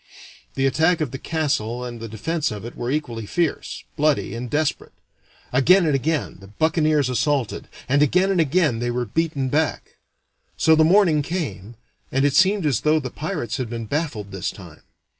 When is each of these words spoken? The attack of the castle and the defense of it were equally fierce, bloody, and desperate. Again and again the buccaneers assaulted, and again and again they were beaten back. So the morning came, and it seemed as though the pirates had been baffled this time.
The 0.55 0.65
attack 0.65 0.99
of 0.99 1.11
the 1.11 1.19
castle 1.19 1.85
and 1.85 1.99
the 1.99 2.07
defense 2.09 2.49
of 2.49 2.65
it 2.65 2.75
were 2.75 2.89
equally 2.89 3.27
fierce, 3.27 3.83
bloody, 3.95 4.33
and 4.33 4.49
desperate. 4.49 4.93
Again 5.53 5.85
and 5.85 5.93
again 5.93 6.37
the 6.39 6.47
buccaneers 6.47 7.07
assaulted, 7.07 7.67
and 7.87 8.01
again 8.01 8.31
and 8.31 8.41
again 8.41 8.79
they 8.79 8.89
were 8.89 9.05
beaten 9.05 9.47
back. 9.49 9.97
So 10.57 10.73
the 10.75 10.83
morning 10.83 11.21
came, 11.21 11.75
and 12.11 12.25
it 12.25 12.33
seemed 12.33 12.65
as 12.65 12.79
though 12.81 12.99
the 12.99 13.11
pirates 13.11 13.57
had 13.57 13.69
been 13.69 13.85
baffled 13.85 14.31
this 14.31 14.49
time. 14.49 14.81